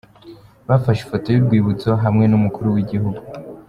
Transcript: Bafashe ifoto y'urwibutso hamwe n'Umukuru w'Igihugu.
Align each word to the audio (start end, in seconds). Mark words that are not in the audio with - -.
Bafashe 0.69 0.99
ifoto 1.03 1.27
y'urwibutso 1.31 1.89
hamwe 2.03 2.25
n'Umukuru 2.27 2.67
w'Igihugu. 2.75 3.21